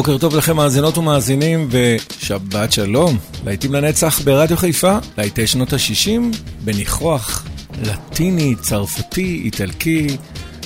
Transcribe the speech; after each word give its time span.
בוקר 0.00 0.18
טוב 0.18 0.36
לכם 0.36 0.56
מאזינות 0.56 0.98
ומאזינים 0.98 1.68
ושבת 1.70 2.72
שלום. 2.72 3.18
להיטים 3.44 3.74
לנצח 3.74 4.20
ברדיו 4.20 4.56
חיפה, 4.56 4.98
להיטי 5.18 5.46
שנות 5.46 5.72
ה-60, 5.72 6.36
בניחוח, 6.64 7.46
לטיני, 7.82 8.54
צרפתי, 8.60 9.40
איטלקי 9.44 10.16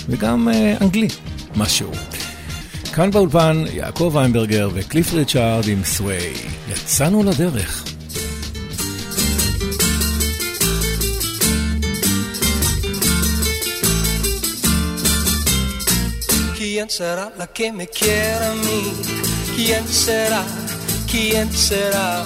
וגם 0.08 0.48
אה, 0.48 0.76
אנגלי, 0.80 1.08
משהו. 1.56 1.90
כאן 2.92 3.10
באולפן 3.10 3.64
יעקב 3.72 4.10
ויינברגר 4.14 4.68
וקליף 4.74 5.12
ריצ'ארד 5.12 5.68
עם 5.68 5.84
סווי. 5.84 6.32
יצאנו 6.72 7.22
לדרך. 7.22 7.93
¿Quién 16.84 16.96
será 16.98 17.32
la 17.38 17.46
que 17.46 17.72
me 17.72 17.88
quiera 17.88 18.50
a 18.50 18.54
mí? 18.56 18.92
¿Quién 19.56 19.88
será? 19.88 20.44
¿Quién 21.10 21.50
será? 21.50 22.22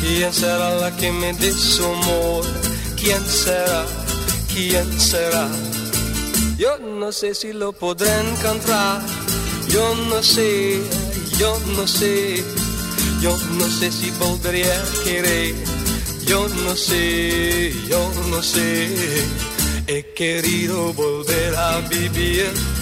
¿Quién 0.00 0.32
será 0.32 0.76
la 0.76 0.96
que 0.96 1.10
me 1.10 1.32
dé 1.32 1.50
su 1.50 1.84
amor? 1.84 2.44
¿Quién 2.94 3.26
será? 3.26 3.84
¿Quién 4.54 5.00
será? 5.00 5.48
Yo 6.56 6.78
no 6.78 7.10
sé 7.10 7.34
si 7.34 7.52
lo 7.52 7.72
podré 7.72 8.08
encontrar. 8.30 9.02
Yo 9.68 9.96
no 10.10 10.22
sé, 10.22 10.80
yo 11.36 11.58
no 11.74 11.88
sé. 11.88 12.44
Yo 13.20 13.36
no 13.58 13.68
sé 13.68 13.90
si 13.90 14.12
podría 14.12 14.80
querer. 15.02 15.56
Yo 16.24 16.46
no 16.48 16.76
sé, 16.76 17.74
yo 17.88 18.12
no 18.30 18.40
sé. 18.44 18.94
He 19.88 20.04
querido 20.14 20.92
volver 20.92 21.56
a 21.56 21.80
vivir 21.80 22.75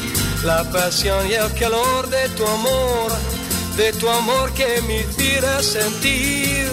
la 0.45 0.63
pasión 0.65 1.27
y 1.29 1.33
el 1.33 1.53
calor 1.55 2.09
de 2.11 2.29
tu 2.31 2.47
amor, 2.47 3.11
de 3.77 3.93
tu 3.95 4.09
amor 4.09 4.53
que 4.53 4.83
me 4.83 5.01
hiciera 5.01 5.63
sentir, 5.63 6.71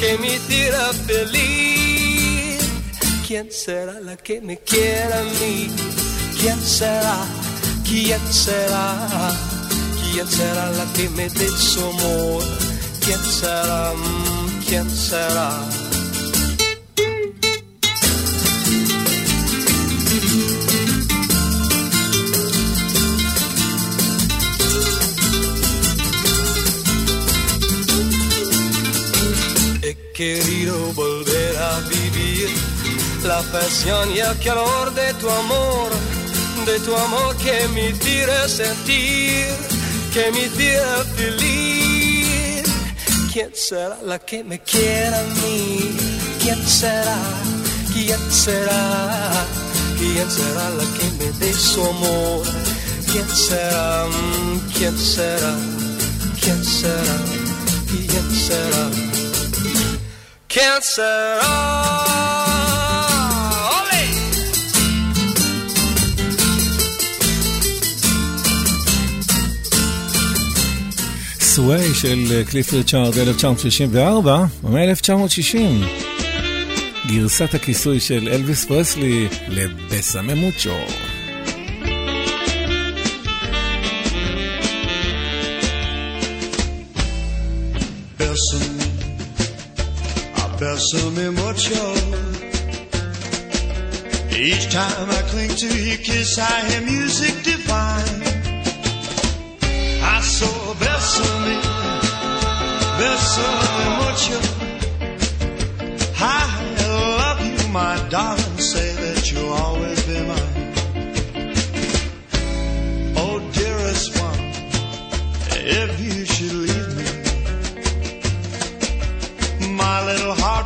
que 0.00 0.18
me 0.18 0.34
hiciera 0.34 0.92
feliz. 0.92 2.60
¿Quién 3.26 3.50
será 3.50 3.98
la 4.00 4.16
que 4.16 4.40
me 4.42 4.58
quiera 4.58 5.20
a 5.20 5.24
mí? 5.40 5.70
¿Quién 6.38 6.60
será? 6.60 7.16
¿Quién 7.84 8.20
será? 8.30 9.08
¿Quién 10.12 10.28
será 10.28 10.70
la 10.72 10.84
que 10.92 11.08
me 11.08 11.28
dé 11.30 11.48
su 11.48 11.80
amor? 11.80 12.42
¿Quién 13.00 13.22
será? 13.24 13.92
¿Quién 14.66 14.90
será? 14.90 15.83
Querido 30.14 30.92
volver 30.92 31.56
a 31.56 31.80
vivir 31.88 32.48
la 33.24 33.42
pasión 33.50 34.14
y 34.14 34.20
el 34.20 34.38
calor 34.38 34.94
de 34.94 35.12
tu 35.14 35.28
amor, 35.28 35.90
de 36.64 36.78
tu 36.80 36.94
amor 36.96 37.36
que 37.38 37.66
me 37.74 37.90
hiciera 37.90 38.48
sentir, 38.48 39.48
que 40.12 40.30
me 40.30 40.44
hiciera 40.46 41.04
feliz. 41.16 42.62
¿Quién 43.32 43.50
será 43.54 43.98
la 44.04 44.20
que 44.20 44.44
me 44.44 44.60
quiera 44.60 45.18
a 45.18 45.24
mí? 45.42 45.96
¿Quién 46.40 46.64
será? 46.64 47.18
¿Quién 47.92 48.20
será? 48.30 49.46
¿Quién 49.98 50.30
será 50.30 50.70
la 50.70 50.84
que 50.96 51.10
me 51.18 51.32
dé 51.40 51.52
su 51.52 51.82
amor? 51.84 52.46
¿Quién 53.10 53.28
será? 53.28 54.06
¿Quién 54.78 54.96
será? 54.96 55.56
¿Quién 56.40 56.64
será? 56.64 57.16
¿Quién 57.88 58.30
será? 58.30 59.13
¿Quién 60.54 60.80
será? 60.82 61.50
¡Ole! 63.76 64.04
סווי 71.40 71.94
של 71.94 72.42
קליף 72.50 72.72
ריצ'ארד 72.72 73.18
1964, 73.18 74.44
מ-1960. 74.62 75.58
גרסת 77.06 77.54
הכיסוי 77.54 78.00
של 78.00 78.28
אלוויס 78.32 78.64
פרסלי 78.64 79.28
לבסה 79.48 80.22
ממוצ'ו. 80.22 80.78
Bésame 90.74 91.30
mucho. 91.30 91.94
Each 94.32 94.72
time 94.72 95.08
I 95.08 95.22
cling 95.30 95.54
to 95.54 95.68
your 95.68 95.98
kiss, 95.98 96.36
I 96.36 96.64
hear 96.68 96.80
music 96.80 97.44
divine. 97.44 98.22
I 100.02 100.20
saw 100.20 100.74
bésame, 100.82 101.56
bésame 102.98 103.86
mucho. 104.02 104.40
I 106.18 106.42
love 107.20 107.40
you, 107.46 107.68
my 107.68 107.96
darling. 108.10 108.58
Say 108.58 108.96
that 108.96 109.30
you'll 109.30 109.52
always 109.52 110.02
be 110.08 110.18
mine. 110.26 110.72
Oh, 113.16 113.38
dearest 113.52 114.20
one, 114.20 114.40
if 115.52 116.00
you 116.00 116.23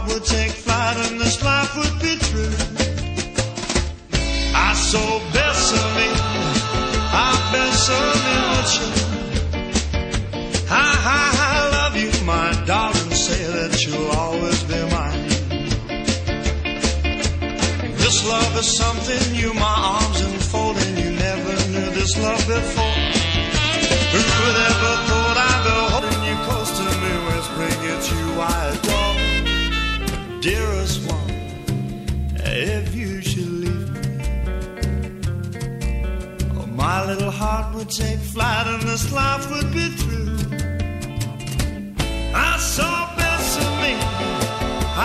would 0.08 0.24
take 0.24 0.50
flight 0.50 0.96
and 0.96 1.20
this 1.20 1.42
life 1.42 1.76
would 1.76 1.96
be 2.00 2.14
true. 2.28 2.54
I 4.54 4.74
so 4.74 5.02
bésame, 5.34 6.08
I 7.26 7.30
bésame 7.52 8.34
mucho. 8.50 8.86
I, 10.70 10.86
I, 11.16 11.24
I 11.52 11.58
love 11.76 11.96
you, 11.96 12.12
my 12.24 12.48
darling. 12.66 13.10
Say 13.26 13.42
that 13.56 13.72
you'll 13.84 14.10
always 14.24 14.62
be 14.64 14.80
mine. 14.96 15.28
This 17.96 18.26
love 18.28 18.56
is 18.58 18.76
something 18.76 19.34
you, 19.34 19.52
my 19.54 19.76
arms 19.94 20.20
enfolding. 20.20 20.96
You 20.96 21.10
never 21.12 21.54
knew 21.72 21.88
this 21.98 22.16
love 22.18 22.44
before. 22.46 22.94
Who 24.12 24.20
would 24.40 24.56
ever 24.70 25.17
dearest 30.48 31.00
one. 31.06 31.30
If 32.36 32.94
you 32.94 33.20
should 33.20 33.52
leave 33.64 33.90
me, 33.94 34.00
oh, 36.58 36.66
my 36.84 37.04
little 37.04 37.30
heart 37.30 37.74
would 37.74 37.90
take 37.90 38.18
flight 38.18 38.66
and 38.66 38.82
this 38.82 39.12
life 39.12 39.44
would 39.50 39.70
be 39.78 39.86
true. 40.02 40.36
I 42.48 42.56
saw 42.74 42.94
bésame, 43.16 43.92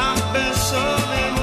I 0.05 0.09
bésame 0.33 1.23
mucho. 1.31 1.41
I, 1.41 1.42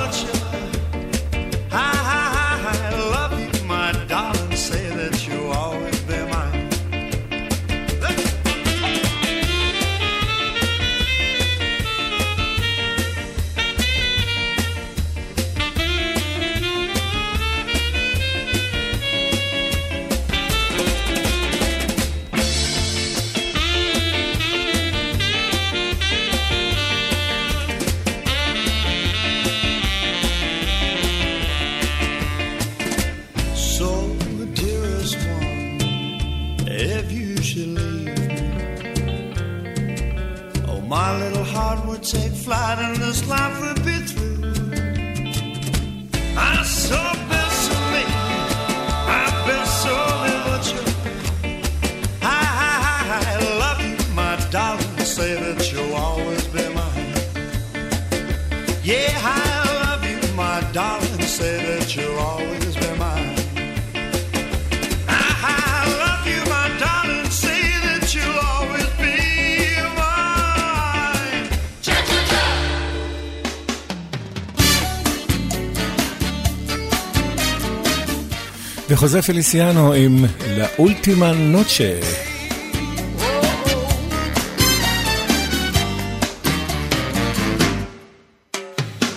José 79.00 79.22
Feliciano 79.22 79.94
en 79.94 80.30
La 80.58 80.70
Última 80.76 81.32
Noche. 81.32 82.00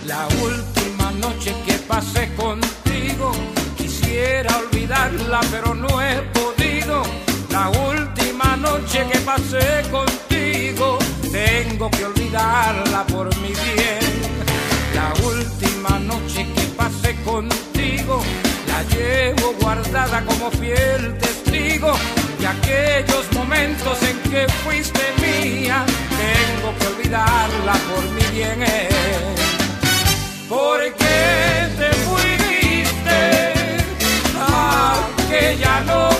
La 0.07 0.25
última 0.41 1.12
noche 1.19 1.53
que 1.65 1.74
pasé 1.79 2.31
contigo, 2.38 3.34
quisiera 3.75 4.57
olvidarla, 4.57 5.41
pero 5.51 5.75
no 5.75 6.01
he 6.01 6.22
podido. 6.31 7.03
La 7.50 7.69
última 7.69 8.55
noche 8.55 9.05
que 9.12 9.19
pasé 9.19 9.84
contigo, 9.91 10.98
tengo 11.29 11.91
que 11.91 12.05
olvidarla 12.05 13.05
por 13.07 13.27
mi 13.41 13.50
bien. 13.50 14.00
La 14.96 15.12
última 15.27 16.00
noche 16.00 16.48
que 16.55 16.62
pasé 16.77 17.17
contigo 17.25 18.24
llevo 18.95 19.53
guardada 19.61 20.23
como 20.25 20.51
fiel 20.51 21.17
testigo 21.17 21.93
de 22.39 22.47
aquellos 22.47 23.31
momentos 23.33 23.97
en 24.03 24.31
que 24.31 24.47
fuiste 24.63 25.01
mía. 25.21 25.85
Tengo 26.17 26.73
que 26.79 26.87
olvidarla 26.87 27.73
por 27.89 28.03
mi 28.11 28.23
bien. 28.35 28.59
Porque 30.49 31.15
te 31.77 31.91
fuiste 32.07 33.19
aquella 35.27 35.79
noche, 35.81 36.12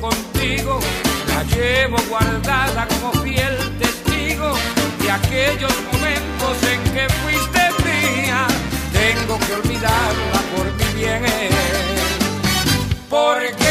contigo, 0.00 0.80
la 1.28 1.42
llevo 1.44 1.96
guardada 2.08 2.86
como 2.88 3.12
fiel 3.22 3.56
testigo 3.78 4.54
de 5.00 5.10
aquellos 5.10 5.72
momentos 5.92 6.54
en 6.72 6.82
que 6.94 7.08
fuiste 7.20 7.60
mía. 7.84 8.46
Tengo 8.92 9.38
que 9.38 9.52
olvidarla 9.54 10.40
por 10.54 10.66
mi 10.72 11.00
bien. 11.00 11.22
Porque 13.08 13.63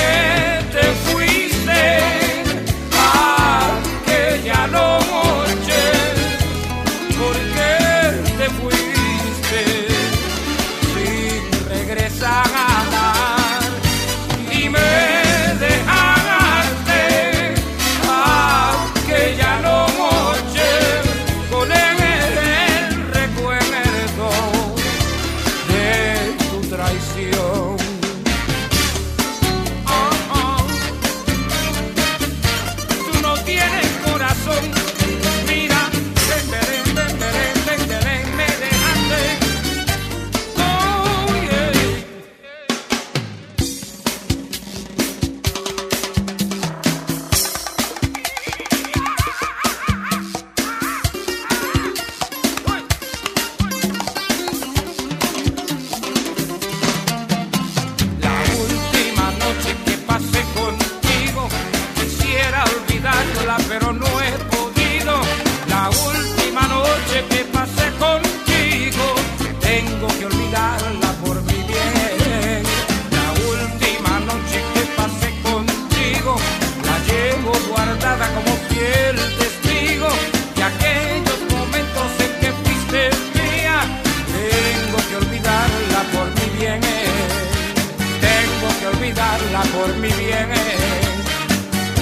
olvidarla 89.43 89.63
por 89.75 89.95
mi 89.97 90.09
bien. 90.09 90.49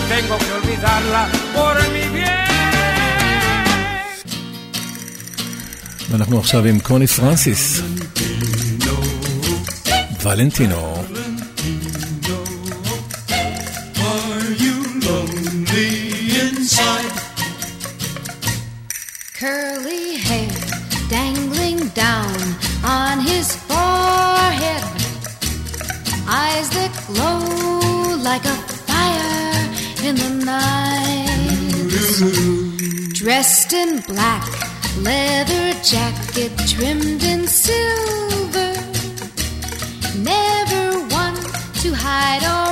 Tengo 0.10 0.38
que 0.38 0.52
olvidarla 0.60 1.28
por 1.54 1.76
mi 1.94 2.06
bien. 2.14 2.32
אנחנו 6.14 6.40
עכשיו 6.40 6.66
עם 6.66 6.80
קוני 6.80 7.08
פרנסיס. 7.08 7.82
ולנטינו. 10.24 10.98
ולנטינו. 11.04 11.21
Eyes 26.52 26.70
that 26.78 26.92
glow 27.08 27.40
like 28.30 28.46
a 28.46 28.58
fire 28.88 29.58
in 30.08 30.16
the 30.24 30.32
night. 30.46 31.92
Dressed 33.14 33.74
in 33.74 34.00
black 34.12 34.48
leather 35.08 35.74
jacket 35.92 36.52
trimmed 36.74 37.24
in 37.24 37.48
silver. 37.48 38.72
Never 40.32 40.84
one 41.22 41.40
to 41.82 41.90
hide 42.06 42.44
or 42.56 42.71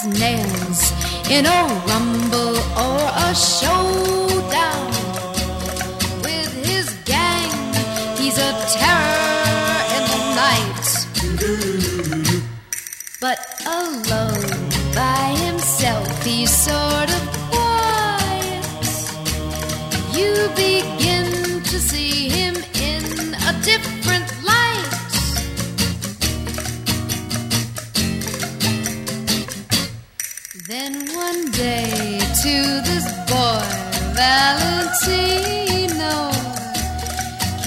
as 0.00 0.20
nails 0.20 0.92
in 1.30 1.46
a 1.46 1.62
rumble 1.86 2.56
or 2.78 3.00
a 3.28 3.34
showdown. 3.34 4.86
With 6.22 6.52
his 6.66 6.88
gang, 7.04 7.50
he's 8.16 8.38
a 8.38 8.52
terror 8.78 9.80
in 9.96 10.02
the 10.12 10.20
night. 10.44 10.86
But 13.20 13.38
alone 13.66 14.70
by 14.94 15.34
himself, 15.36 15.49
boy 33.40 33.64
Valentino 34.20 36.14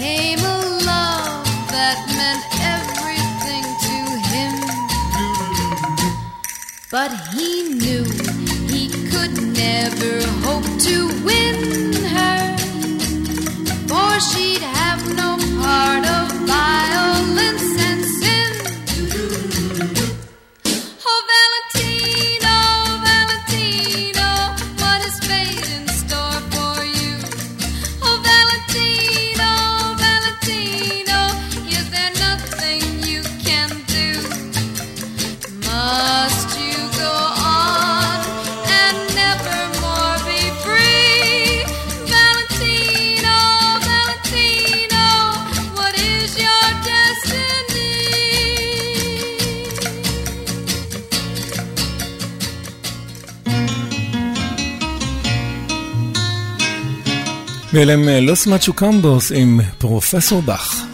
came 0.01 0.41
along 0.59 1.43
that 1.73 1.97
meant 2.17 2.43
everything 2.75 3.65
to 3.87 3.97
him. 4.31 4.53
But 6.95 7.11
he 7.33 7.49
knew 7.81 8.05
he 8.73 8.83
could 9.11 9.35
never 9.63 10.13
hope 10.45 10.69
to 10.87 10.95
win. 11.25 12.02
ואלה 57.73 57.93
הם 57.93 58.09
לוס 58.09 58.47
מאצ'ו 58.47 58.73
קמבוס 58.73 59.31
עם 59.35 59.59
פרופסור 59.77 60.41
באך. 60.41 60.85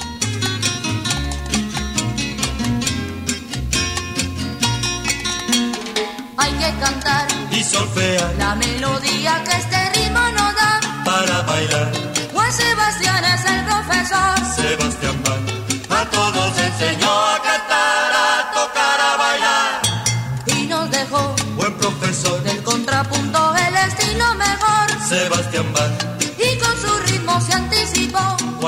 Y 7.59 7.63
solfear 7.73 8.27
la 8.43 8.51
melodía 8.63 9.33
que 9.45 9.53
este 9.61 9.79
ritmo 9.95 10.23
no 10.37 10.45
da 10.59 10.71
para 11.07 11.37
bailar. 11.49 11.89
Juan 12.33 12.51
Sebastián 12.61 13.21
es 13.33 13.43
el 13.53 13.61
profesor. 13.69 14.33
Sebastián 14.57 15.17
Bach 15.23 15.59
a 15.99 16.01
todos 16.15 16.51
enseñó 16.67 17.13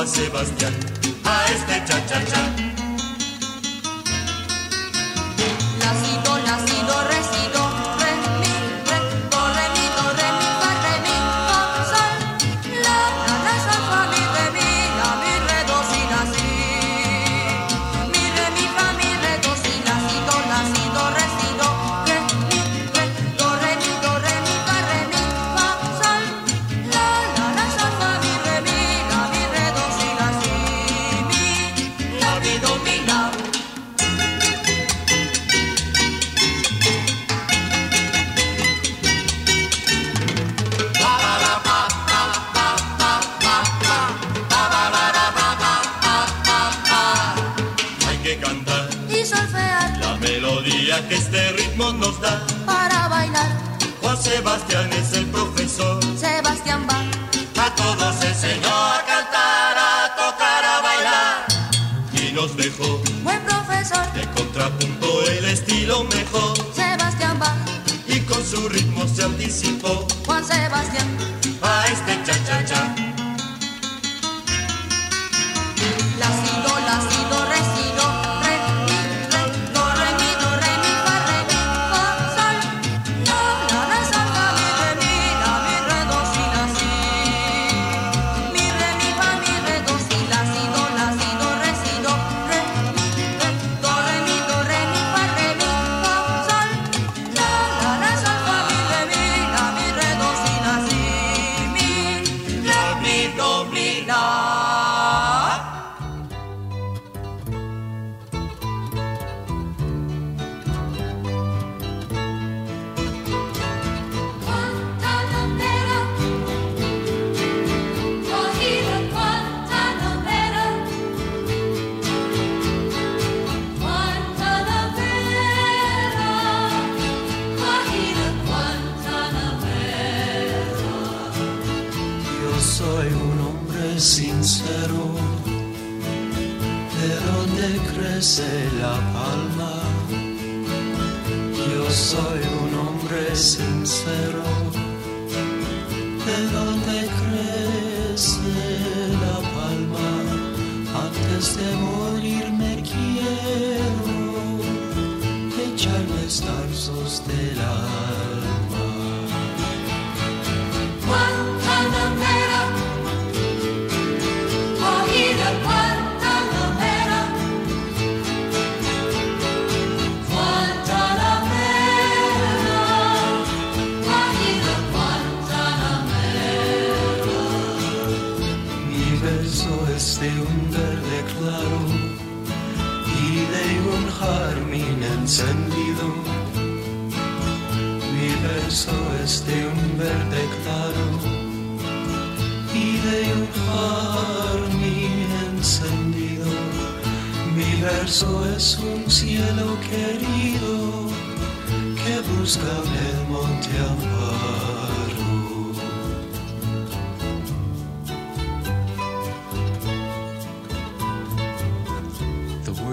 a 0.02 0.08
Sebastián, 0.08 0.74
a 1.24 1.46
este 1.52 1.84
cha-cha-cha. 1.86 2.71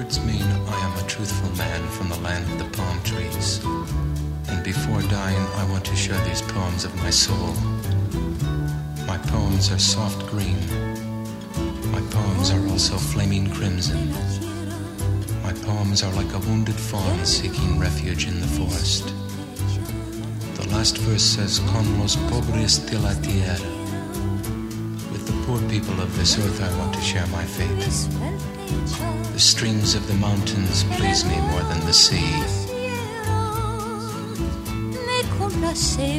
words 0.08 0.24
mean 0.24 0.50
I 0.68 0.78
am 0.86 1.04
a 1.04 1.06
truthful 1.06 1.50
man 1.56 1.86
from 1.88 2.08
the 2.08 2.16
land 2.20 2.44
of 2.50 2.58
the 2.58 2.76
palm 2.76 2.98
trees. 3.02 3.62
And 4.48 4.64
before 4.64 5.02
dying, 5.02 5.46
I 5.56 5.68
want 5.70 5.84
to 5.84 5.96
share 5.96 6.22
these 6.24 6.40
poems 6.40 6.84
of 6.84 6.94
my 6.96 7.10
soul. 7.10 7.52
My 9.06 9.18
poems 9.18 9.70
are 9.70 9.78
soft 9.78 10.26
green. 10.30 10.58
My 11.92 12.00
poems 12.10 12.50
are 12.50 12.66
also 12.68 12.96
flaming 12.96 13.50
crimson. 13.50 14.10
My 15.42 15.52
poems 15.52 16.02
are 16.02 16.14
like 16.14 16.32
a 16.32 16.38
wounded 16.38 16.76
fawn 16.76 17.26
seeking 17.26 17.78
refuge 17.78 18.26
in 18.26 18.40
the 18.40 18.52
forest. 18.58 19.12
The 20.54 20.68
last 20.70 20.96
verse 20.98 21.24
says, 21.36 21.58
Con 21.70 22.00
los 22.00 22.16
pobres 22.30 22.78
de 22.78 22.98
la 22.98 23.12
tierra. 23.20 23.60
With 25.12 25.26
the 25.26 25.36
poor 25.44 25.60
people 25.68 26.00
of 26.00 26.16
this 26.16 26.38
earth, 26.38 26.62
I 26.62 26.78
want 26.78 26.94
to 26.94 27.00
share 27.02 27.26
my 27.26 27.44
fate. 27.44 28.37
The 29.32 29.40
streams 29.40 29.94
of 29.94 30.06
the 30.06 30.14
mountains 30.14 30.84
please 30.96 31.24
me 31.24 31.36
more 31.50 31.62
than 31.62 31.80
the 31.86 31.92
sea. 31.92 32.32
Me 35.06 35.22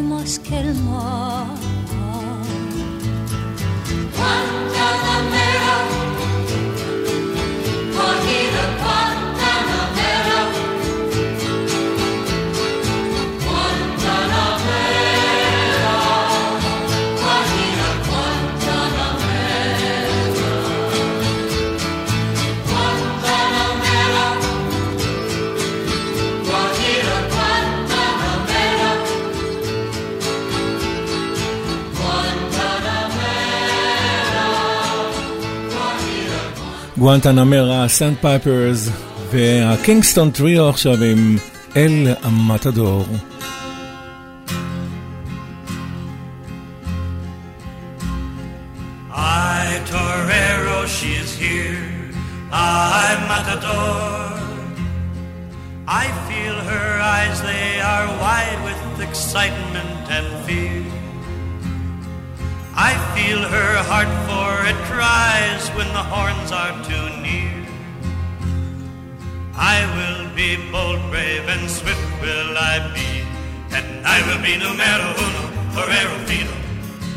más 0.02 0.40
que 0.40 0.58
el 0.58 0.74
mar. 0.76 1.60
גואנטנמרה, 37.00 37.88
סנט 37.88 38.18
פייפרס 38.22 38.90
והקינגסטון 39.32 40.32
טריו 40.32 40.70
עכשיו 40.70 41.04
עם 41.04 41.38
אל 41.76 42.08
המטדור. 42.24 43.06
It 64.70 64.76
cries 64.86 65.68
when 65.70 65.88
the 65.98 66.06
horns 66.14 66.52
are 66.52 66.76
too 66.84 67.08
near. 67.26 67.66
I 69.56 69.78
will 69.98 70.24
be 70.36 70.58
bold, 70.72 71.02
brave, 71.10 71.46
and 71.50 71.68
swift 71.70 72.08
will 72.22 72.54
I 72.56 72.76
be, 72.94 73.12
and 73.76 74.06
I 74.06 74.18
will 74.28 74.42
be 74.48 74.54
numero 74.64 75.10
uno, 75.26 75.44
torero 75.74 76.16
fino. 76.28 76.56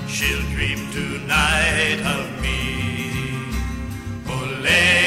She'll 0.09 0.47
dream 0.55 0.81
tonight 0.97 2.01
of 2.17 2.25
me. 2.41 2.61
Ole, 4.35 5.02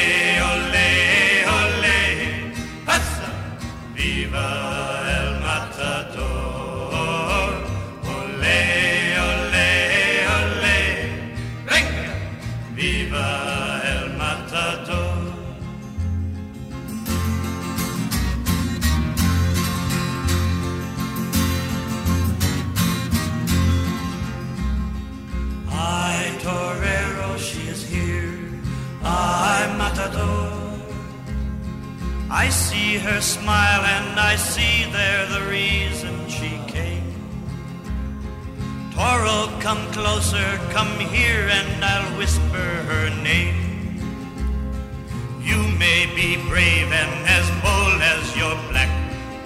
I 32.36 32.50
see 32.50 32.98
her 32.98 33.22
smile 33.22 33.82
and 33.96 34.20
I 34.20 34.36
see 34.36 34.84
there 34.92 35.24
the 35.26 35.48
reason 35.48 36.28
she 36.28 36.50
came. 36.66 37.08
Toro, 38.92 39.48
come 39.60 39.80
closer, 39.90 40.48
come 40.68 40.98
here, 40.98 41.48
and 41.48 41.82
I'll 41.82 42.18
whisper 42.18 42.68
her 42.90 43.08
name. 43.22 43.56
You 45.40 45.60
may 45.78 46.12
be 46.14 46.36
brave 46.46 46.92
and 46.92 47.14
as 47.38 47.46
bold 47.64 48.00
as 48.14 48.36
you're 48.36 48.60
black, 48.70 48.92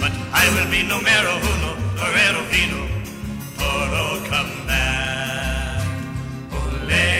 but 0.01 0.11
I 0.33 0.45
will 0.55 0.69
be 0.69 0.83
no 0.83 0.99
numero 0.99 1.35
uno, 1.53 1.73
torero 1.97 2.43
fino. 2.51 2.81
Toro, 3.57 4.07
come 4.27 4.67
back. 4.67 5.87
Ole, 6.59 7.20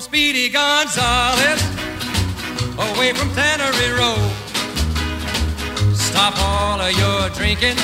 Speedy 0.00 0.48
Gonzales, 0.48 1.62
away 2.78 3.12
from 3.12 3.28
Tannery 3.34 3.90
Road. 3.92 4.32
Stop 5.94 6.34
all 6.38 6.80
of 6.80 6.90
your 6.96 7.28
drinking 7.36 7.76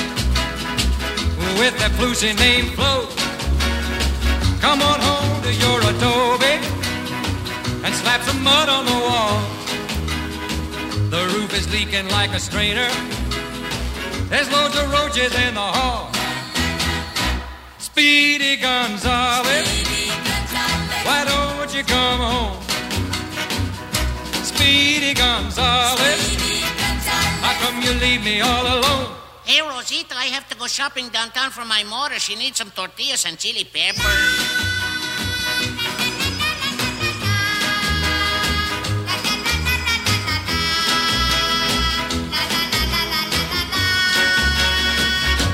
with 1.59 1.77
that 1.77 1.91
flusy 1.93 2.33
name 2.39 2.73
Flo. 2.75 3.05
Come 4.59 4.81
on 4.81 4.99
home 4.99 5.43
to 5.43 5.53
your 5.53 5.79
adobe 5.79 6.57
and 7.85 7.93
slap 7.93 8.21
some 8.23 8.41
mud 8.43 8.67
on 8.67 8.85
the 8.85 8.97
wall. 9.07 9.39
The 11.11 11.23
roof 11.35 11.53
is 11.53 11.71
leaking 11.71 12.09
like 12.09 12.31
a 12.31 12.39
strainer. 12.39 12.89
There's 14.27 14.51
loads 14.51 14.75
of 14.75 14.91
roaches 14.91 15.35
in 15.35 15.53
the 15.53 15.61
hall. 15.61 16.09
Speedy 17.77 18.57
Gonzales 18.57 19.76
come 22.07 22.23
home. 22.33 22.57
Speedy 24.49 25.13
Gonzales, 25.13 25.99
Speedy 25.99 26.61
Gonzales. 26.81 27.39
how 27.43 27.53
come 27.61 27.75
you 27.85 27.93
leave 28.05 28.23
me 28.23 28.39
all 28.39 28.65
alone? 28.75 29.07
Hey, 29.43 29.61
Rosita, 29.61 30.15
I 30.15 30.27
have 30.35 30.47
to 30.49 30.55
go 30.57 30.67
shopping 30.67 31.09
downtown 31.09 31.49
for 31.51 31.65
my 31.65 31.83
mother. 31.83 32.19
She 32.19 32.35
needs 32.35 32.57
some 32.57 32.71
tortillas 32.71 33.25
and 33.25 33.37
chili 33.37 33.65
pepper. 33.65 34.17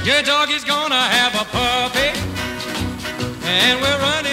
Your 0.09 0.21
dog 0.21 0.51
is 0.51 0.63
gonna 0.65 1.03
have 1.17 1.33
a 1.43 1.45
puppy, 1.57 2.09
and 3.55 3.81
we're 3.81 3.99
running 4.07 4.32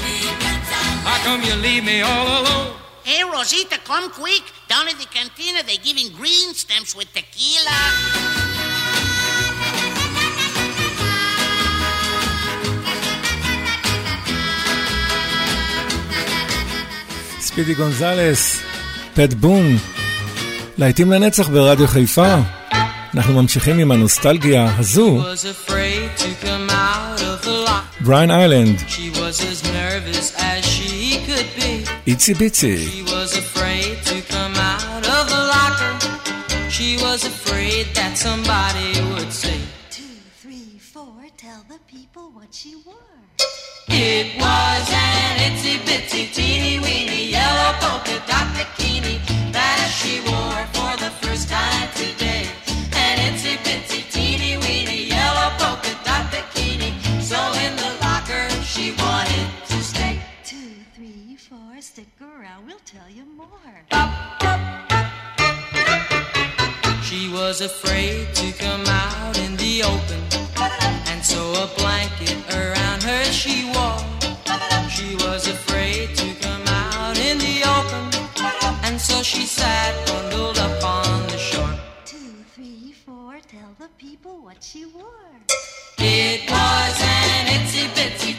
come 1.25 1.41
you 1.43 1.55
leave 1.55 1.83
me 1.83 2.01
all 2.01 2.27
alone? 2.39 2.73
Hey, 3.03 3.23
Rosita, 3.23 3.77
come 3.89 4.09
quick. 4.11 4.43
Down 4.67 4.87
at 4.87 4.97
the 5.01 5.07
cantina, 5.15 5.59
they're 5.67 5.85
giving 5.89 6.09
green 6.19 6.53
stamps 6.53 6.95
with 6.95 7.09
tequila. 7.13 7.81
ספידי 17.39 17.73
גונזלס, 17.73 18.61
פט 19.13 19.33
בום, 19.33 19.77
להיטים 20.77 21.11
לנצח 21.11 21.49
ברדיו 21.49 21.87
חיפה. 21.87 22.60
אנחנו 23.14 23.34
ממשיכים 23.42 23.78
עם 23.78 23.90
הנוסטלגיה 23.92 24.76
הזו, 24.78 25.18
was 25.32 25.68
afraid 25.68 26.20
to 26.20 26.44
come 26.44 26.70
out 26.70 27.20
of 27.20 27.44
the 27.46 27.68
lock. 27.68 28.04
בריין 28.04 28.30
איילנד, 28.30 28.78
She 28.88 29.10
was 29.16 29.40
as 29.40 29.64
nervous 29.64 30.34
as 30.38 30.64
she 30.64 31.18
could 31.26 31.60
be. 31.62 31.88
איצי 32.06 32.34
ביצי. 32.34 32.76
She 32.90 33.10
was 33.10 33.32
afraid 33.36 34.04
to 34.08 34.32
come 34.32 34.56
out 34.56 35.06
of 35.06 35.28
the 35.32 35.42
locker. 35.54 35.92
She 36.70 36.96
was 37.06 37.20
afraid 37.24 37.84
that 37.98 38.12
somebody 38.26 38.90
would 39.12 39.32
say, 39.42 39.58
Two, 39.96 40.16
three, 40.42 40.70
four, 40.92 41.16
tell 41.44 41.62
the 41.72 41.80
people 41.94 42.24
what 42.36 42.50
she 42.60 42.72
wore. 42.86 43.12
It 43.88 44.26
was 44.44 44.84
an 45.08 45.32
itsy 45.48 45.74
bitsy 45.86 46.22
teeny 46.36 46.74
weeny 46.84 47.22
yellow 47.36 47.70
polka 47.82 48.16
dot 48.30 48.46
bikini 48.56 49.14
that 49.56 49.80
she 49.98 50.12
wore 50.26 50.39
Four, 61.51 61.81
stick 61.81 62.07
around, 62.21 62.65
we'll 62.65 62.85
tell 62.85 63.09
you 63.09 63.25
more. 63.35 63.75
She 67.03 67.29
was 67.29 67.59
afraid 67.59 68.33
to 68.35 68.53
come 68.53 68.85
out 68.87 69.37
in 69.37 69.57
the 69.57 69.83
open, 69.83 70.21
and 71.11 71.21
so 71.21 71.41
a 71.65 71.67
blanket 71.77 72.37
around 72.55 73.03
her 73.03 73.23
she 73.25 73.65
wore. 73.73 73.99
She 74.95 75.15
was 75.25 75.47
afraid 75.47 76.15
to 76.15 76.33
come 76.35 76.65
out 76.67 77.17
in 77.19 77.37
the 77.37 77.57
open, 77.77 78.05
and 78.85 78.99
so 78.99 79.21
she 79.21 79.45
sat 79.45 79.91
bundled 80.07 80.57
up 80.57 80.81
on 80.85 81.27
the 81.27 81.37
shore. 81.37 81.75
Two, 82.05 82.31
three, 82.55 82.93
four, 83.05 83.39
tell 83.49 83.75
the 83.77 83.89
people 83.97 84.37
what 84.41 84.63
she 84.63 84.85
wore. 84.85 85.35
It 85.97 86.49
was 86.49 86.95
an 87.01 87.47
itsy 87.57 87.85
bitsy 87.95 88.30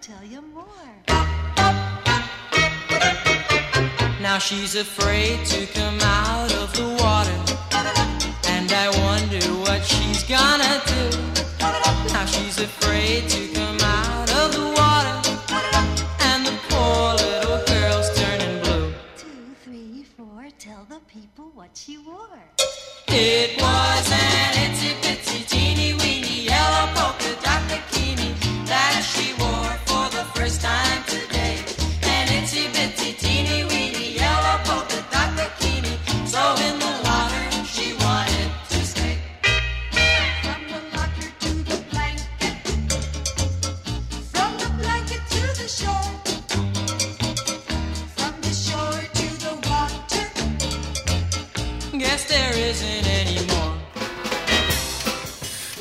tell 0.00 0.24
you 0.24 0.40
more. 0.40 0.64
Now 4.22 4.38
she's 4.38 4.74
afraid 4.74 5.44
to 5.46 5.66
come 5.66 5.98
out 6.00 6.50
of 6.54 6.72
the 6.72 6.88
water. 7.02 7.38
And 8.46 8.72
I 8.72 8.88
wonder 9.04 9.44
what 9.60 9.84
she's 9.84 10.22
gonna 10.22 10.80
do. 10.86 11.04
Now 12.14 12.24
she's 12.24 12.58
afraid 12.58 13.28
to 13.28 13.48
come 13.52 13.80
out 13.80 14.30
of 14.40 14.52
the 14.52 14.66
water. 14.80 15.16
And 16.20 16.46
the 16.46 16.56
poor 16.70 17.14
little 17.16 17.60
girl's 17.66 18.08
turning 18.18 18.62
blue. 18.62 18.94
Two, 19.18 19.54
three, 19.64 20.04
four, 20.16 20.48
tell 20.58 20.86
the 20.88 21.00
people 21.08 21.50
what 21.54 21.70
she 21.74 21.98
wore. 21.98 22.40
It 23.08 23.60
was 23.60 24.12
an 24.12 24.54
itsy 24.64 24.94
bitsy 25.02 25.46
teeny 25.46 25.99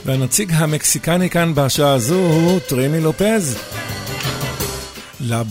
והנציג 0.10 0.52
המקסיקני 0.54 1.30
כאן 1.30 1.54
בשעה 1.56 1.94
הזו 1.94 2.16
הוא 2.16 2.60
טריני 2.60 3.00
לופז. 3.00 3.58
לה 5.20 5.44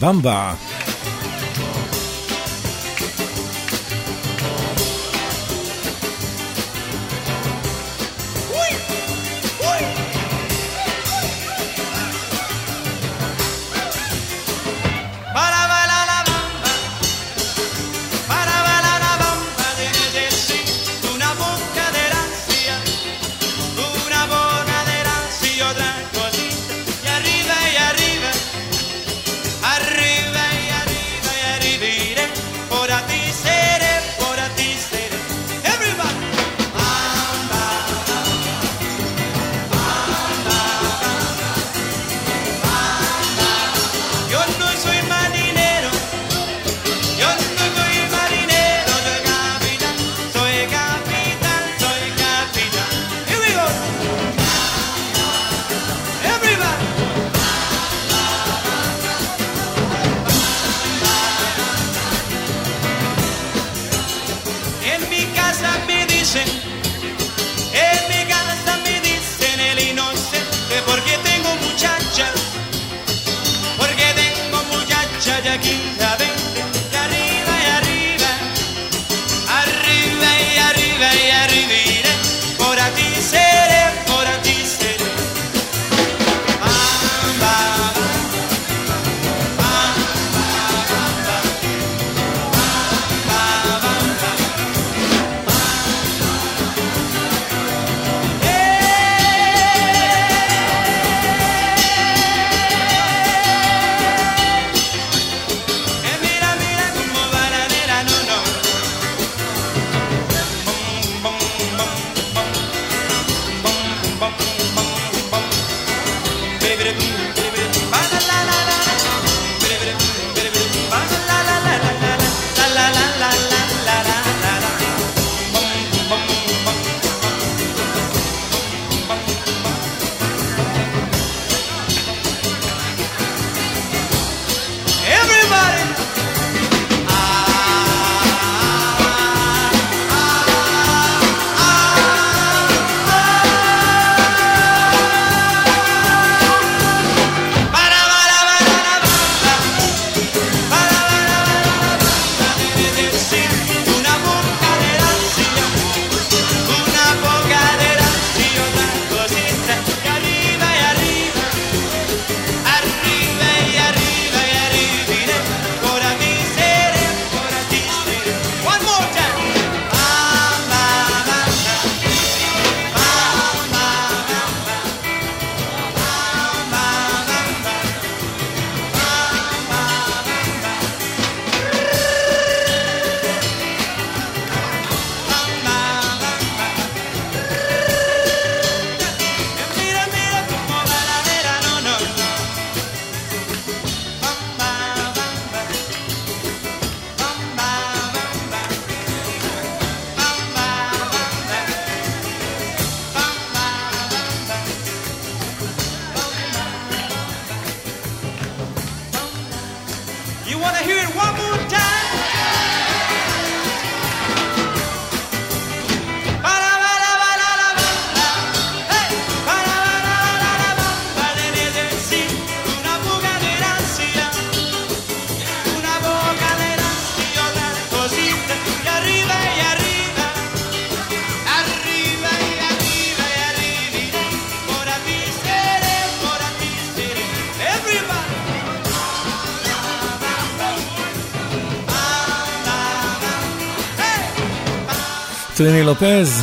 טריני 245.58 245.82
לופז, 245.82 246.42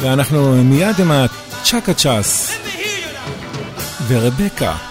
ואנחנו 0.00 0.64
מיד 0.64 1.00
עם 1.00 1.10
הצ'קה 1.10 1.94
צ'אס 1.94 2.52
ורבקה. 4.08 4.89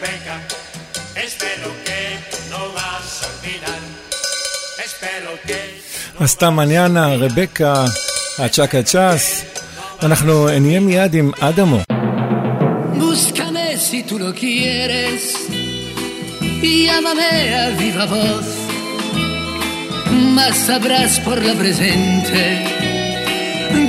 Rebeca, 0.00 0.36
espero 1.24 1.70
que 1.84 2.00
no 2.50 2.72
vas 2.76 3.22
a 3.22 3.26
olvidar. 3.32 3.80
Espero 4.84 5.30
que 5.46 5.60
עשתה 6.20 6.50
מניאנה, 6.50 7.14
רבקה, 7.14 7.84
הצ'קה 8.38 8.82
צ'אס. 8.82 9.44
אנחנו 10.02 10.48
נהיה 10.60 10.80
מיד 10.80 11.14
עם 11.14 11.30
אדמו. 11.40 11.80
Búscame 12.98 13.76
si 13.88 14.02
tú 14.08 14.18
lo 14.18 14.30
quieres 14.34 15.20
y 16.62 16.86
llámame 16.86 17.30
a 17.62 17.64
viva 17.80 18.06
voz. 18.06 18.48
Mas 20.36 20.54
sabrás 20.68 21.12
por 21.26 21.38
la 21.48 21.54
presente 21.62 22.42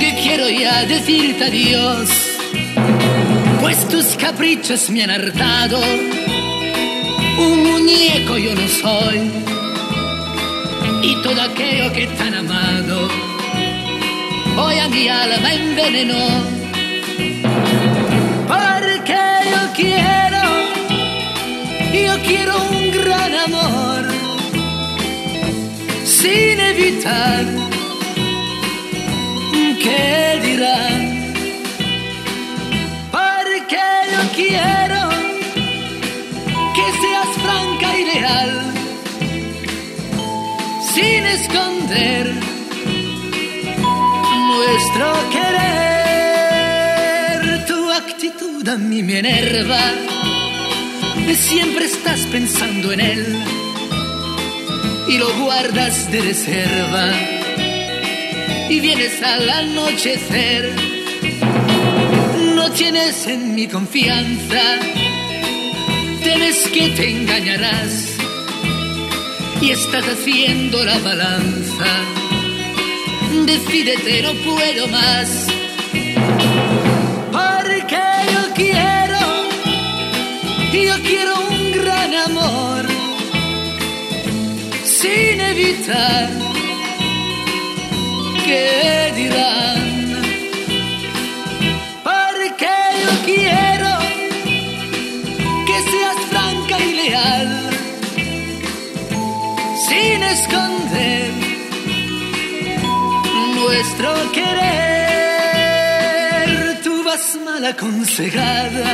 que 0.02 0.10
quiero 0.22 0.46
ya 0.48 0.84
decirte 0.84 1.44
adiós. 1.50 2.08
Pues 3.63 3.87
tus 3.87 4.17
caprichos 4.17 4.89
me 4.89 5.03
han 5.03 5.09
hartado. 5.09 5.79
Un 7.37 7.63
muñeco 7.63 8.37
yo 8.37 8.53
no 8.53 8.67
soy. 8.67 9.31
Y 11.01 11.15
todo 11.23 11.41
aquello 11.41 11.93
que 11.93 12.07
tan 12.07 12.33
amado 12.33 13.07
hoy 14.57 14.79
a 14.79 14.89
mi 14.89 15.07
alma 15.07 15.53
envenenó. 15.53 16.25
Porque 18.49 19.21
yo 19.51 19.61
quiero, 19.77 20.43
yo 21.93 22.21
quiero 22.27 22.57
un 22.69 22.91
gran 22.91 23.33
amor, 23.47 24.03
sin 26.03 26.59
evitar 26.59 27.45
qué 29.81 30.39
dirán. 30.43 31.02
Sin 40.93 41.25
esconder 41.25 42.31
nuestro 44.51 45.13
querer. 45.31 46.45
Tu 47.65 47.91
actitud 47.91 48.67
a 48.67 48.77
mí 48.77 49.01
me 49.01 49.19
enerva, 49.19 49.83
siempre 51.35 51.85
estás 51.85 52.19
pensando 52.27 52.91
en 52.91 52.99
él 52.99 53.43
y 55.07 55.17
lo 55.17 55.33
guardas 55.43 56.11
de 56.11 56.21
reserva 56.21 57.11
y 58.69 58.79
vienes 58.79 59.23
al 59.23 59.49
anochecer. 59.49 60.75
No 62.55 62.71
tienes 62.71 63.25
en 63.27 63.55
mi 63.55 63.67
confianza, 63.67 64.61
temes 66.23 66.67
que 66.69 66.89
te 66.89 67.09
engañarás 67.09 68.12
y 69.63 69.71
estás 69.71 70.05
haciendo 70.05 70.83
la 70.83 70.97
balanza. 70.99 71.91
Decídete, 73.45 74.21
no 74.21 74.33
puedo 74.43 74.87
más. 74.89 75.47
Porque 77.31 78.03
yo 78.33 78.53
quiero, 78.55 79.23
yo 80.73 80.95
quiero 81.07 81.33
un 81.49 81.71
gran 81.71 82.13
amor, 82.13 82.85
sin 84.83 85.39
evitar 85.39 86.29
que 88.45 89.13
dirán. 89.15 89.82
Esconder 100.33 101.31
nuestro 103.55 104.09
querer. 104.31 104.57
Tú 106.83 107.03
vas 107.03 107.37
mal 107.45 107.63
aconsejada, 107.65 108.89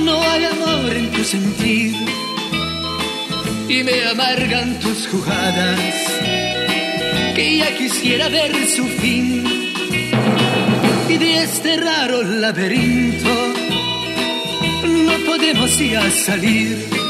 no 0.00 0.20
hay 0.30 0.44
amor 0.44 0.92
en 0.92 1.10
tu 1.12 1.22
sentir 1.24 1.94
y 3.68 3.82
me 3.82 4.04
amargan 4.06 4.78
tus 4.80 5.06
jugadas 5.08 5.94
que 7.34 7.58
ya 7.58 7.74
quisiera 7.76 8.28
ver 8.28 8.52
su 8.68 8.84
fin 8.86 9.44
y 11.08 11.16
de 11.16 11.42
este 11.42 11.76
raro 11.76 12.22
laberinto 12.22 13.34
no 15.06 15.14
podemos 15.26 15.78
ya 15.78 16.10
salir 16.10 17.03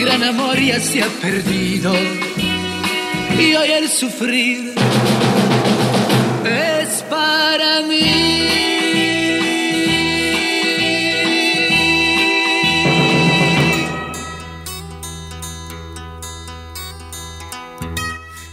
gran 0.00 0.22
amor 0.22 0.58
ya 0.60 0.80
se 0.80 1.02
ha 1.02 1.08
perdido 1.20 1.92
y 3.38 3.54
hoy 3.54 3.70
el 3.70 3.88
sufrir 3.88 4.74
es 6.44 7.02
para 7.10 7.82
mí 7.82 8.48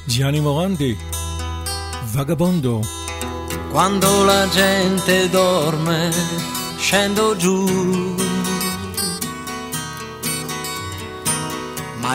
Gianni 0.08 0.40
Morandi, 0.40 0.98
Vagabondo. 2.14 2.80
Quando 3.70 4.24
la 4.24 4.48
gente 4.48 5.28
dorme, 5.28 6.10
scendo 6.80 7.36
giù. 7.36 8.25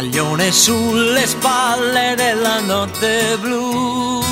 Maglione 0.00 0.50
sulle 0.50 1.26
spalle 1.26 2.14
della 2.16 2.60
notte 2.60 3.36
blu. 3.38 4.24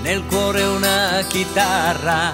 Nel 0.00 0.24
cuore 0.24 0.62
una 0.62 1.22
chitarra, 1.28 2.32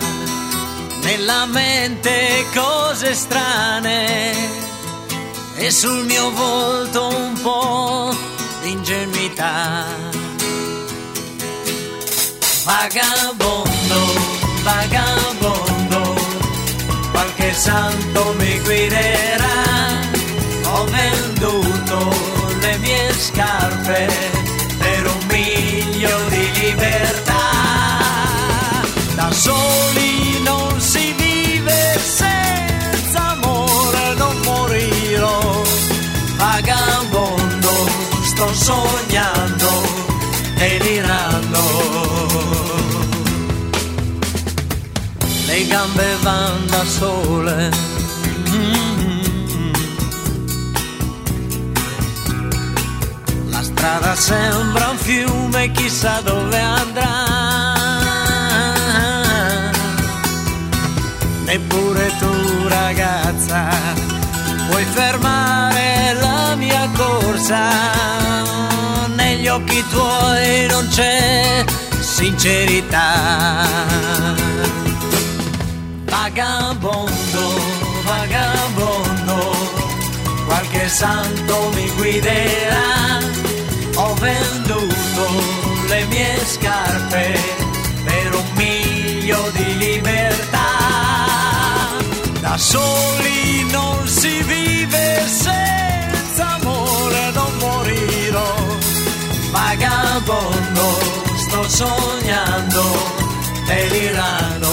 nella 1.02 1.46
mente 1.46 2.46
cose 2.54 3.12
strane 3.12 4.34
e 5.56 5.70
sul 5.72 6.04
mio 6.04 6.30
volto 6.30 7.08
un 7.08 7.40
po' 7.42 8.14
di 8.62 8.70
ingenuità. 8.70 9.84
Vagabondo, 12.62 13.45
santo 17.56 18.34
mi 18.38 18.60
guiderà. 18.60 19.54
Ho 20.64 20.84
venduto 20.84 22.12
le 22.60 22.76
mie 22.78 23.12
scarpe 23.12 24.08
per 24.78 25.06
un 25.06 25.26
miglio 25.28 26.16
di 26.28 26.50
libertà. 26.60 27.34
Da 29.14 29.32
soli 29.32 30.42
non 30.42 30.80
si 30.80 31.12
vive 31.12 31.98
senza 31.98 33.30
amore, 33.30 34.14
non 34.16 34.36
morirò. 34.44 35.62
Vagabondo, 36.36 37.70
sto 38.22 38.52
sognando, 38.52 39.70
delirando. 40.56 42.85
Le 45.56 45.66
gambe 45.68 46.16
van 46.20 46.66
da 46.66 46.84
sole. 46.84 47.70
La 53.48 53.62
strada 53.62 54.14
sembra 54.14 54.90
un 54.90 54.98
fiume, 54.98 55.70
chissà 55.72 56.20
dove 56.20 56.60
andrà. 56.60 57.74
Neppure 61.46 62.12
tu 62.18 62.68
ragazza 62.68 63.70
puoi 64.68 64.84
fermare 64.84 66.18
la 66.20 66.54
mia 66.56 66.86
corsa. 66.94 67.70
Negli 69.14 69.48
occhi 69.48 69.82
tuoi 69.88 70.66
non 70.66 70.86
c'è 70.88 71.64
sincerità. 71.98 73.04
Vagabondo, 76.36 77.44
vagabondo, 78.04 79.56
qualche 80.44 80.86
santo 80.86 81.70
mi 81.74 81.88
guiderà. 81.96 83.20
Ho 83.94 84.12
venduto 84.16 85.30
le 85.88 86.04
mie 86.04 86.38
scarpe 86.44 87.40
per 88.04 88.34
un 88.34 88.44
miglio 88.54 89.50
di 89.54 89.78
libertà. 89.78 90.68
Da 92.42 92.58
soli 92.58 93.66
non 93.70 94.06
si 94.06 94.42
vive 94.42 95.26
senza 95.26 96.56
amore, 96.60 97.30
non 97.32 97.56
morirò. 97.60 98.54
Vagabondo, 99.52 100.98
sto 101.34 101.66
sognando, 101.66 102.82
delirando. 103.64 104.65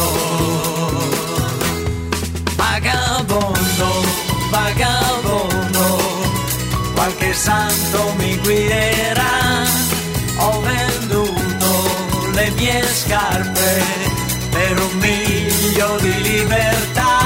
Vagabondo, 3.34 3.90
vagabondo, 4.52 5.98
qualche 6.94 7.34
santo 7.34 8.14
mi 8.18 8.38
guiderà. 8.38 9.64
Ho 10.38 10.62
venduto 10.62 12.32
le 12.34 12.52
mie 12.52 12.84
scarpe 12.84 13.84
per 14.52 14.80
un 14.80 14.98
miglio 15.00 15.98
di 16.00 16.22
libertà. 16.22 17.22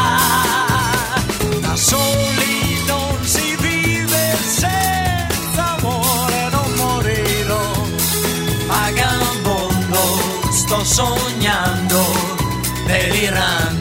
Da 1.60 1.76
soli 1.76 2.86
non 2.86 3.18
si 3.24 3.58
vive 3.60 4.38
senza 4.48 5.76
amore, 5.78 6.50
non 6.52 6.72
morirò. 6.76 7.72
Vagabondo, 8.68 10.52
sto 10.52 10.84
sognando, 10.86 12.06
delirando. 12.86 13.77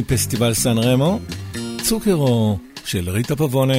ומפסטיבל 0.00 0.54
סן 0.54 0.78
רמו, 0.78 1.18
צוקרו 1.82 2.58
של 2.84 3.10
ריטה 3.10 3.36
פבונה. 3.36 3.74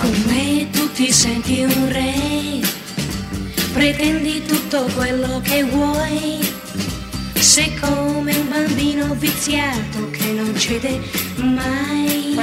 Con 0.00 0.16
me 0.28 0.46
tu 0.74 0.82
ti 0.96 1.08
senti 1.22 1.56
un 1.64 1.80
re, 1.96 2.12
pretendi 3.76 4.34
tutto 4.50 4.80
quello 4.96 5.32
che 5.48 5.58
vuoi. 5.64 6.38
Sei 7.52 7.70
come 7.82 8.32
un 8.42 8.48
bambino 8.54 9.04
viziato 9.14 9.98
che 10.16 10.28
non 10.38 10.50
cede 10.56 10.92
mai. 11.56 12.36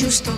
чувство 0.00 0.32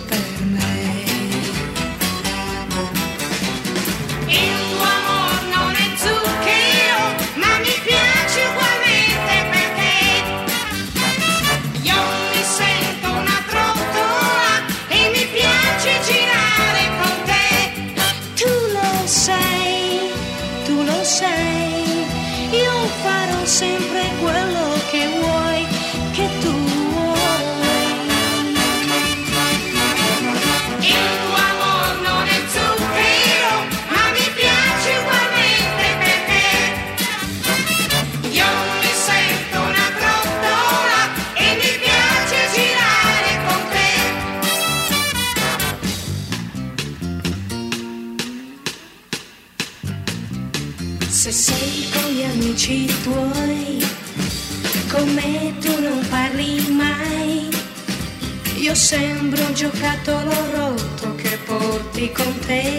giocattolo 59.63 60.33
rotto 60.51 61.15
che 61.15 61.37
porti 61.45 62.11
con 62.11 62.37
te. 62.39 62.72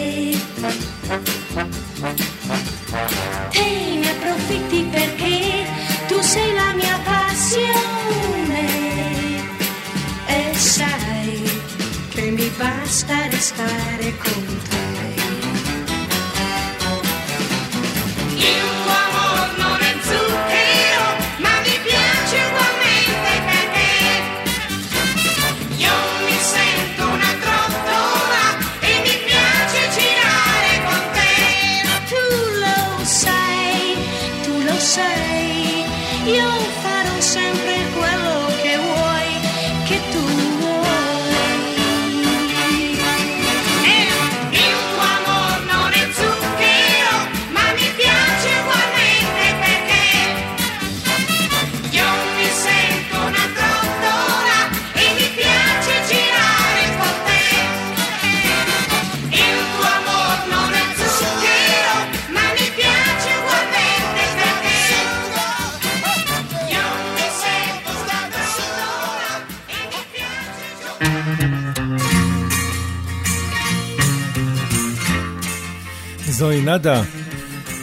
nada, 76.65 77.05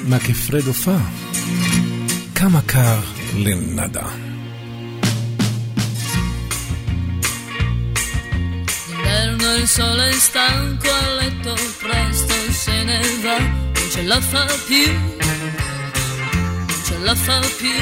ma 0.06 0.18
che 0.18 0.34
freddo 0.34 0.72
fa. 0.72 0.98
Kamakar 2.32 3.02
le 3.44 3.54
nada. 3.54 4.04
L'inverno 8.88 9.54
il 9.54 9.68
sole 9.68 10.08
è 10.08 10.12
stanco 10.12 10.88
a 10.90 11.14
letto, 11.20 11.54
presto 11.78 12.34
se 12.50 12.82
ne 12.82 13.00
va, 13.22 13.38
non 13.38 13.88
ce 13.92 14.02
la 14.02 14.20
fa 14.20 14.44
più, 14.66 14.92
non 16.66 16.80
ce 16.84 16.98
la 16.98 17.14
fa 17.14 17.38
più. 17.60 17.80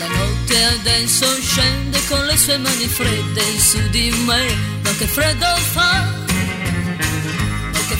La 0.00 0.08
notte 0.08 0.64
adesso 0.80 1.26
scende 1.40 1.98
con 2.08 2.26
le 2.26 2.36
sue 2.36 2.58
mani 2.58 2.88
fredde 2.88 3.44
su 3.58 3.78
di 3.90 4.10
me, 4.26 4.44
ma 4.82 4.90
che 4.98 5.06
freddo 5.06 5.46
fa 5.74 6.15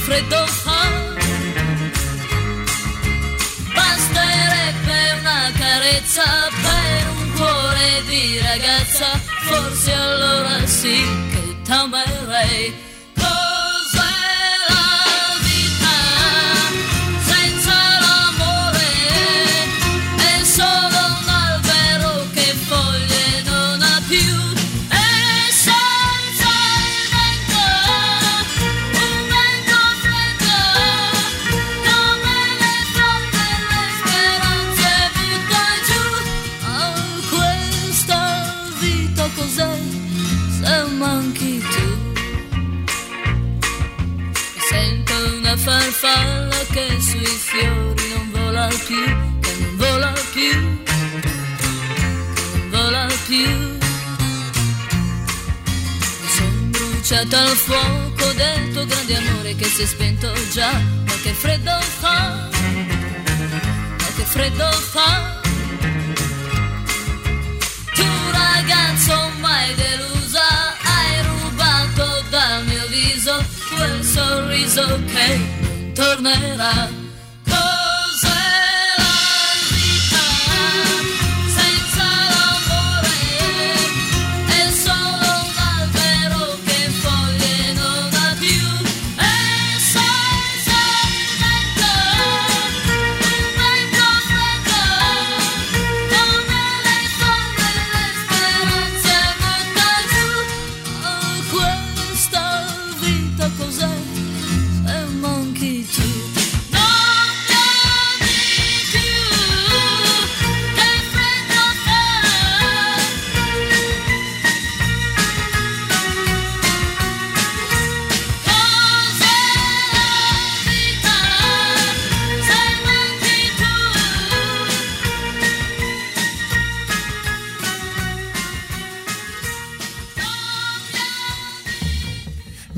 freddo 0.06 0.46
fa. 0.46 0.82
Basterebbe 3.74 5.00
una 5.20 5.50
carezza 5.58 6.24
per 6.62 7.08
un 7.16 7.32
cuore 7.34 8.02
di 8.06 8.38
ragazza, 8.38 9.06
forse 9.48 9.92
allora 9.92 10.64
sì 10.66 11.02
che 11.32 11.56
t'amerei. 11.64 12.85
Farfalla 45.66 46.64
che 46.70 46.86
sui 47.00 47.26
fiori 47.26 48.08
non 48.14 48.30
vola 48.30 48.68
più, 48.86 49.04
che 49.40 49.52
non 49.58 49.76
vola 49.76 50.12
più, 50.32 50.82
che 50.84 51.30
non 52.54 52.70
vola 52.70 53.06
più. 53.26 53.48
Mi 56.20 56.28
son 56.36 56.70
bruciata 56.70 57.42
al 57.42 57.56
fuoco 57.66 58.32
del 58.34 58.72
tuo 58.72 58.86
grande 58.86 59.16
amore 59.16 59.56
che 59.56 59.64
si 59.64 59.82
è 59.82 59.86
spento 59.86 60.32
già, 60.52 60.70
ma 60.70 61.14
che 61.24 61.32
freddo 61.32 61.76
fa, 61.98 62.48
ma 64.00 64.08
che 64.16 64.24
freddo 64.24 64.70
fa. 64.70 65.40
Tu 67.92 68.06
ragazzo 68.30 69.30
mai 69.40 69.74
delusa, 69.74 70.46
hai 70.94 71.22
rubato 71.24 72.24
dal 72.30 72.64
mio 72.66 72.86
viso 72.86 73.55
quel 73.76 74.02
sorriso 74.02 75.00
che 75.06 75.92
tornerà. 75.92 77.05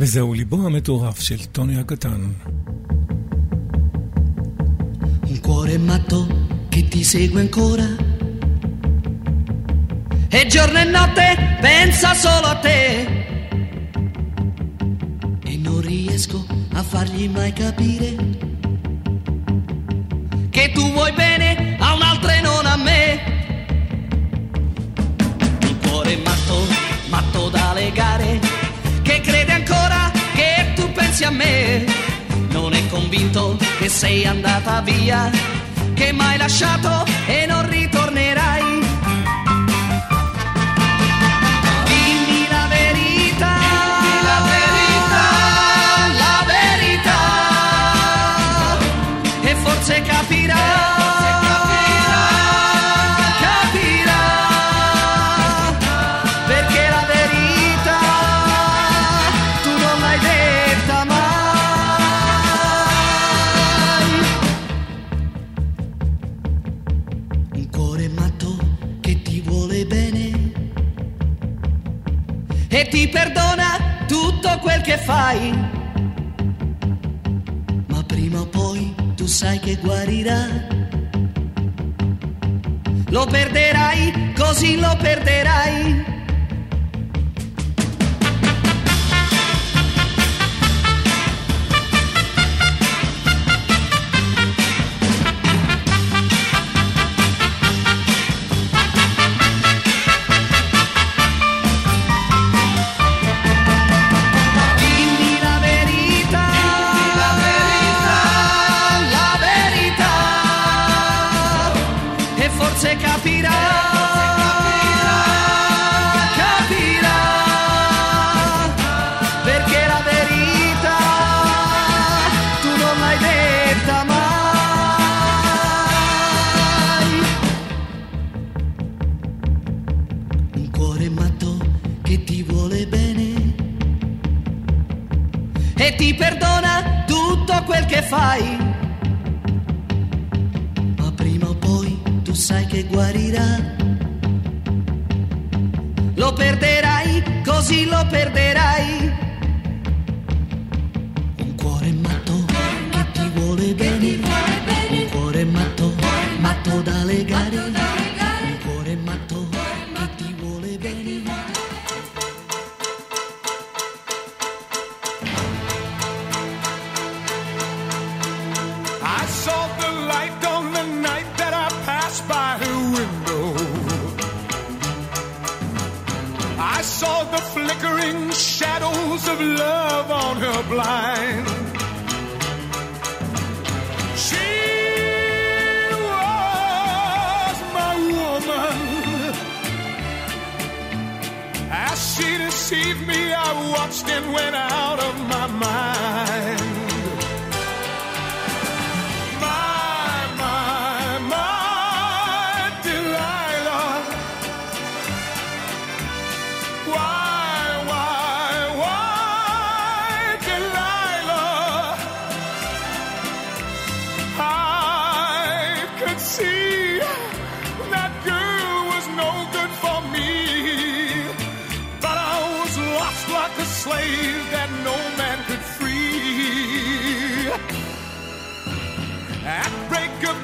וזהו 0.08 0.34
ליבו 0.34 0.66
המטורף 0.66 1.20
של 1.20 1.44
טוני 1.44 1.80
הקטן. 1.80 2.20
Un 5.30 5.38
cuore 5.46 5.78
matto 5.90 6.20
che 6.72 6.80
ti 6.90 7.02
segue 7.10 7.40
ancora 7.46 7.88
e 10.38 10.40
giorno 10.54 10.78
e 10.84 10.86
notte 10.96 11.28
pensa 11.66 12.10
solo 12.24 12.46
a 12.54 12.56
te. 12.66 12.80
E 15.50 15.54
non 15.66 15.78
riesco 15.90 16.38
a 16.80 16.82
fargli 16.92 17.26
mai 17.36 17.52
capire 17.62 18.10
che 20.54 20.64
tu 20.74 20.84
vuoi 20.96 21.12
bene. 21.22 21.37
convinto 33.08 33.56
che 33.78 33.88
sei 33.88 34.26
andata 34.26 34.82
via, 34.82 35.30
che 35.94 36.12
m'hai 36.12 36.36
lasciato 36.36 37.17
che 74.88 74.96
fai. 74.96 75.50
Ma 77.88 78.02
prima 78.04 78.40
o 78.40 78.46
poi 78.46 78.94
tu 79.16 79.26
sai 79.26 79.58
che 79.58 79.76
guarirà. 79.76 80.46
Lo 83.10 83.26
perderai, 83.26 84.32
così 84.34 84.80
lo 84.80 84.96
perderai. 84.98 86.07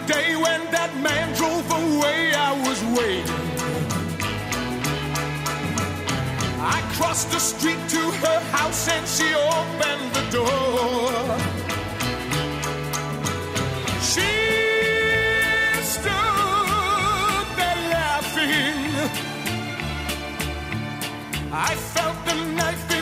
day 0.06 0.36
when 0.36 0.60
that 0.70 0.92
man 1.00 1.34
drove 1.34 1.70
away, 1.70 2.32
I 2.34 2.52
was 2.66 2.80
waiting. 2.96 3.40
I 6.60 6.80
crossed 6.96 7.30
the 7.30 7.38
street 7.38 7.82
to 7.88 8.02
her 8.24 8.40
house 8.56 8.88
and 8.88 9.06
she 9.06 9.28
opened 9.34 10.06
the 10.16 10.24
door. 10.36 11.12
She 14.10 14.32
stood 15.94 17.46
there 17.58 17.82
laughing. 17.96 19.10
I 21.52 21.74
felt 21.74 22.24
the 22.26 22.34
knife. 22.56 22.93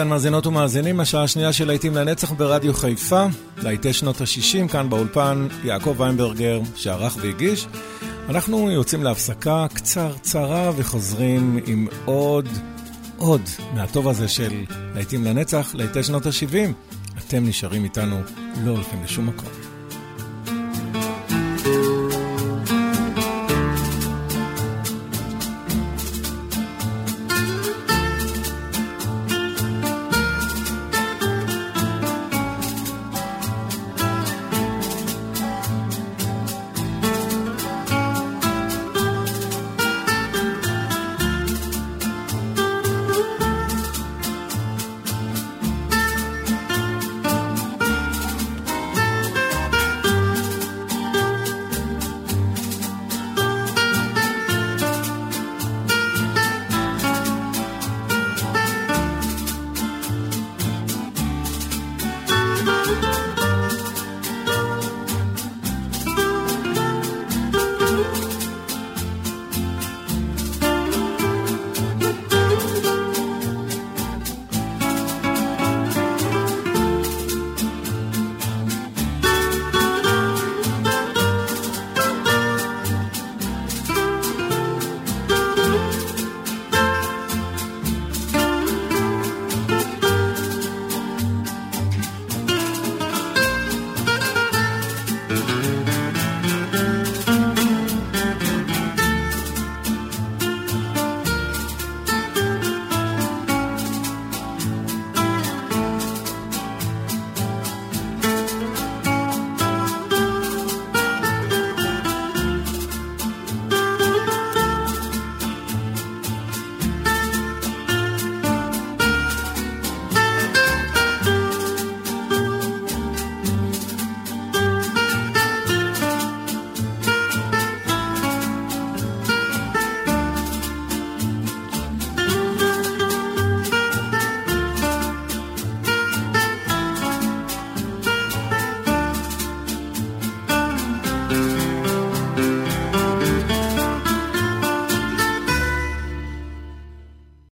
כאן 0.00 0.08
מאזינות 0.08 0.46
ומאזינים, 0.46 1.00
השעה 1.00 1.22
השנייה 1.22 1.52
של 1.52 1.66
להיטים 1.66 1.94
לנצח 1.94 2.32
ברדיו 2.32 2.74
חיפה, 2.74 3.26
להיטי 3.62 3.92
שנות 3.92 4.20
ה-60, 4.20 4.68
כאן 4.68 4.90
באולפן 4.90 5.48
יעקב 5.64 5.94
ויינברגר, 5.98 6.60
שערך 6.76 7.16
והגיש. 7.20 7.66
אנחנו 8.28 8.70
יוצאים 8.70 9.02
להפסקה 9.02 9.66
קצרצרה 9.74 10.72
וחוזרים 10.76 11.58
עם 11.66 11.86
עוד, 12.04 12.48
עוד 13.16 13.42
מהטוב 13.74 14.08
הזה 14.08 14.28
של 14.28 14.64
להיטים 14.94 15.24
לנצח, 15.24 15.74
להיטי 15.74 16.02
שנות 16.02 16.26
ה-70. 16.26 16.72
אתם 17.18 17.46
נשארים 17.46 17.84
איתנו, 17.84 18.20
לא 18.64 18.70
הולכים 18.70 19.04
לשום 19.04 19.26
מקום. 19.26 19.59